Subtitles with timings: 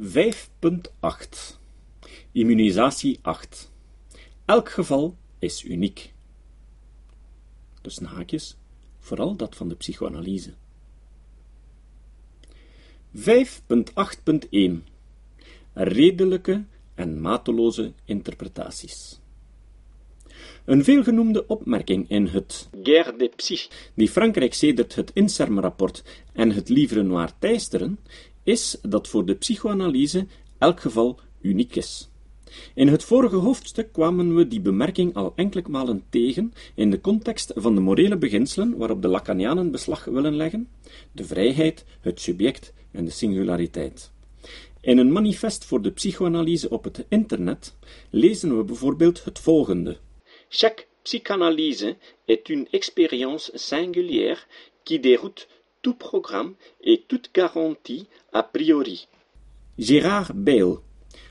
[0.00, 1.58] 5.8
[2.32, 3.70] Immunisatie 8
[4.44, 6.12] Elk geval is uniek.
[7.82, 8.56] Tussen haakjes,
[8.98, 10.52] vooral dat van de psychoanalyse.
[13.16, 13.24] 5.8.1
[15.72, 16.64] Redelijke
[16.94, 19.20] en mateloze interpretaties.
[20.64, 26.68] Een veelgenoemde opmerking in het Guerre des Psyches, die Frankrijk sedert het Inserm-rapport en het
[26.68, 27.98] Livre Noir teisteren,
[28.42, 30.26] is dat voor de psychoanalyse
[30.58, 32.08] elk geval uniek is.
[32.74, 37.52] In het vorige hoofdstuk kwamen we die bemerking al enkele malen tegen in de context
[37.54, 40.68] van de morele beginselen waarop de Lacanianen beslag willen leggen:
[41.12, 44.10] de vrijheid, het subject en de singulariteit.
[44.80, 47.76] In een manifest voor de psychoanalyse op het internet
[48.10, 49.96] lezen we bijvoorbeeld het volgende:
[50.48, 54.46] Chaque psychanalyse est une expérience singulière
[54.82, 55.46] qui déroute
[55.82, 59.08] tout programme et toute garantie a priori.
[59.78, 60.78] Gérard Bayle,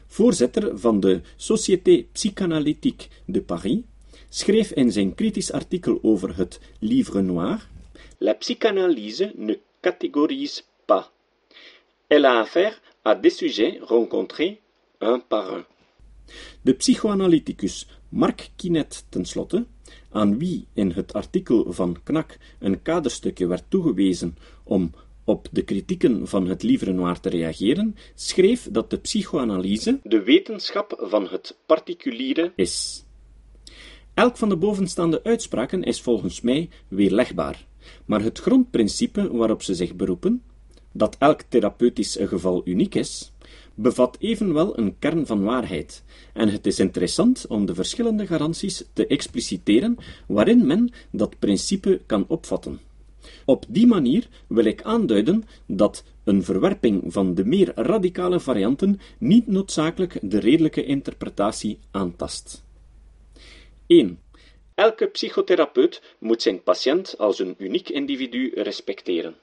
[0.07, 3.83] voorzitter van de Société Psychanalytique de Paris,
[4.29, 7.67] schreef in zijn kritisch artikel over het Livre Noir
[8.17, 11.11] La psychanalyse ne catégorise pas.
[12.07, 14.59] Elle a affaire à des sujets rencontrés
[14.99, 15.65] un par un.
[16.63, 19.65] De psychoanalyticus Marc Quinet tenslotte,
[20.11, 24.91] aan wie in het artikel van Knak een kaderstukje werd toegewezen om
[25.23, 30.95] op de kritieken van het Livre Noir te reageren, schreef dat de psychoanalyse de wetenschap
[31.01, 33.03] van het particuliere is.
[34.13, 37.65] Elk van de bovenstaande uitspraken is volgens mij weerlegbaar,
[38.05, 40.43] maar het grondprincipe waarop ze zich beroepen,
[40.91, 43.31] dat elk therapeutisch geval uniek is,
[43.81, 49.07] bevat evenwel een kern van waarheid, en het is interessant om de verschillende garanties te
[49.07, 52.79] expliciteren waarin men dat principe kan opvatten.
[53.45, 59.47] Op die manier wil ik aanduiden dat een verwerping van de meer radicale varianten niet
[59.47, 62.63] noodzakelijk de redelijke interpretatie aantast.
[63.87, 64.19] 1.
[64.75, 69.35] Elke psychotherapeut moet zijn patiënt als een uniek individu respecteren.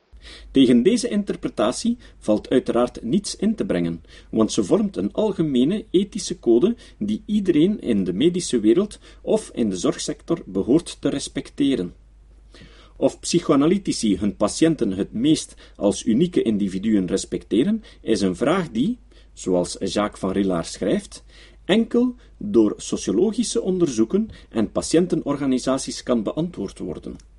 [0.50, 6.38] Tegen deze interpretatie valt uiteraard niets in te brengen, want ze vormt een algemene ethische
[6.38, 11.94] code die iedereen in de medische wereld of in de zorgsector behoort te respecteren.
[12.96, 18.98] Of psychoanalytici hun patiënten het meest als unieke individuen respecteren, is een vraag die,
[19.32, 21.24] zoals Jacques van Rillard schrijft,
[21.64, 27.35] enkel door sociologische onderzoeken en patiëntenorganisaties kan beantwoord worden.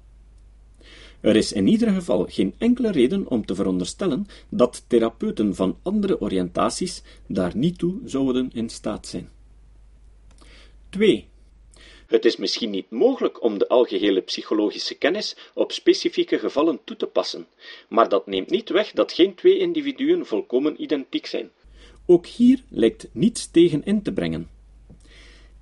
[1.21, 6.21] Er is in ieder geval geen enkele reden om te veronderstellen dat therapeuten van andere
[6.21, 9.29] oriëntaties daar niet toe zouden in staat zijn.
[10.89, 11.27] 2.
[12.07, 17.05] Het is misschien niet mogelijk om de algehele psychologische kennis op specifieke gevallen toe te
[17.05, 17.47] passen,
[17.89, 21.51] maar dat neemt niet weg dat geen twee individuen volkomen identiek zijn.
[22.05, 24.56] Ook hier lijkt niets tegen in te brengen.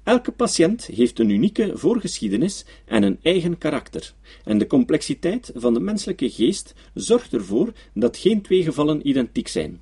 [0.05, 5.79] Elke patiënt heeft een unieke voorgeschiedenis en een eigen karakter, en de complexiteit van de
[5.79, 9.81] menselijke geest zorgt ervoor dat geen twee gevallen identiek zijn.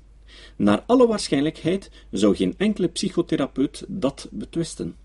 [0.56, 4.96] Naar alle waarschijnlijkheid zou geen enkele psychotherapeut dat betwisten.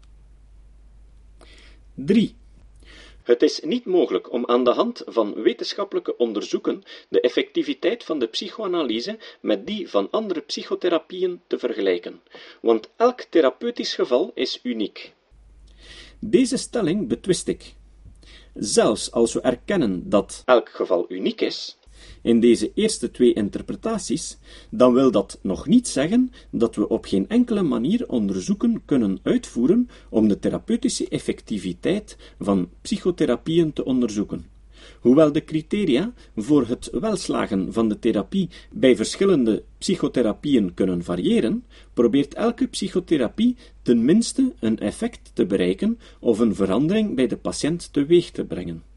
[1.94, 2.36] 3.
[3.30, 8.28] Het is niet mogelijk om aan de hand van wetenschappelijke onderzoeken de effectiviteit van de
[8.28, 12.22] psychoanalyse met die van andere psychotherapieën te vergelijken,
[12.62, 15.14] want elk therapeutisch geval is uniek.
[16.20, 17.74] Deze stelling betwist ik.
[18.54, 21.78] Zelfs als we erkennen dat elk geval uniek is,
[22.22, 24.38] in deze eerste twee interpretaties,
[24.70, 29.90] dan wil dat nog niet zeggen dat we op geen enkele manier onderzoeken kunnen uitvoeren
[30.10, 34.58] om de therapeutische effectiviteit van psychotherapieën te onderzoeken.
[35.00, 41.64] Hoewel de criteria voor het welslagen van de therapie bij verschillende psychotherapieën kunnen variëren,
[41.94, 47.94] probeert elke psychotherapie ten minste een effect te bereiken of een verandering bij de patiënt
[47.94, 48.89] teweeg te brengen.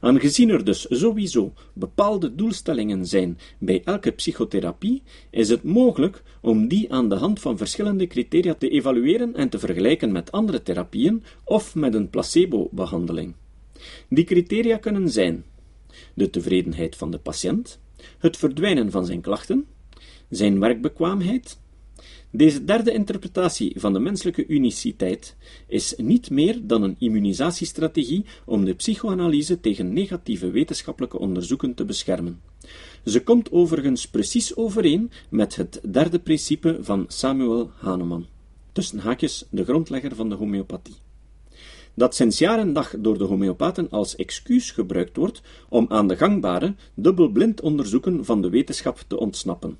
[0.00, 6.92] Aangezien er dus sowieso bepaalde doelstellingen zijn bij elke psychotherapie, is het mogelijk om die
[6.92, 11.74] aan de hand van verschillende criteria te evalueren en te vergelijken met andere therapieën of
[11.74, 13.34] met een placebo-behandeling.
[14.08, 15.44] Die criteria kunnen zijn
[16.14, 17.80] de tevredenheid van de patiënt,
[18.18, 19.66] het verdwijnen van zijn klachten,
[20.28, 21.59] zijn werkbekwaamheid,
[22.30, 25.36] deze derde interpretatie van de menselijke uniciteit
[25.66, 32.40] is niet meer dan een immunisatiestrategie om de psychoanalyse tegen negatieve wetenschappelijke onderzoeken te beschermen.
[33.04, 38.26] Ze komt overigens precies overeen met het derde principe van Samuel Hahnemann,
[38.72, 40.96] tussen haakjes de grondlegger van de homeopathie
[41.94, 46.16] dat sinds jaar en dag door de homeopaten als excuus gebruikt wordt om aan de
[46.16, 49.78] gangbare, dubbelblind onderzoeken van de wetenschap te ontsnappen.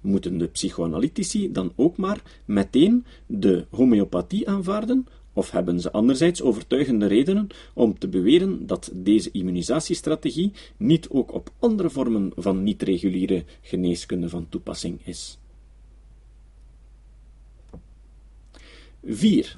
[0.00, 7.06] Moeten de psychoanalytici dan ook maar meteen de homeopathie aanvaarden, of hebben ze anderzijds overtuigende
[7.06, 14.28] redenen om te beweren dat deze immunisatiestrategie niet ook op andere vormen van niet-reguliere geneeskunde
[14.28, 15.38] van toepassing is?
[19.04, 19.56] 4.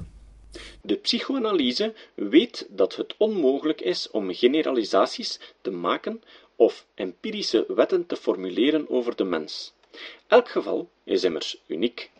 [0.80, 6.22] De psychoanalyse weet dat het onmogelijk is om generalisaties te maken
[6.56, 9.74] of empirische wetten te formuleren over de mens.
[10.26, 12.10] Elk geval is immers uniek.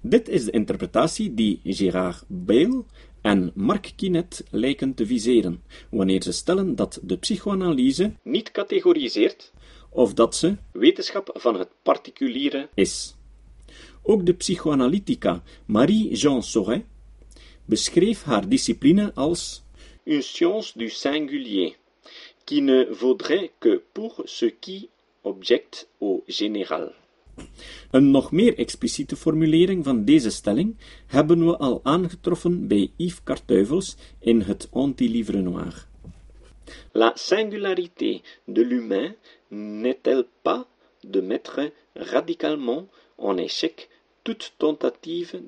[0.00, 2.84] Dit is de interpretatie die Gérard Bayle
[3.22, 9.52] en Marc Quinet lijken te viseren, wanneer ze stellen dat de psychoanalyse niet categoriseert
[9.90, 13.14] of dat ze wetenschap van het particuliere is.
[14.02, 16.84] Ook de psychoanalytica Marie-Jean Sauret
[17.64, 19.62] beschreef haar discipline als
[20.04, 21.76] une science du singulier,
[22.44, 24.88] qui ne vaudrait que pour ce qui
[25.22, 26.94] objecte au général.
[27.90, 30.76] Een nog meer expliciete formulering van deze stelling
[31.06, 35.86] hebben we al aangetroffen bij Yves Cartuivels in het Anti-Livre Noir.
[36.92, 39.14] La singularité de l'humain
[39.48, 40.64] n'est-elle pas
[41.00, 43.88] de mettre radicalement en échec
[44.22, 45.40] toute tentative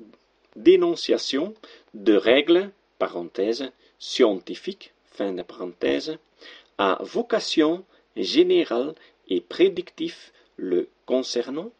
[0.55, 1.53] d'énonciation
[1.91, 6.17] de règles parenthèse, scientifiques fin de parenthèse,
[6.77, 7.83] à vocation
[8.15, 8.93] générale
[9.27, 11.71] et prédictif le concernant?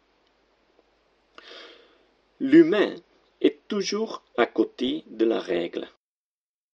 [2.43, 2.95] L'humain
[3.39, 5.87] est toujours à côté de la règle.